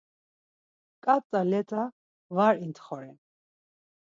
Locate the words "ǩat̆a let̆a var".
1.03-2.53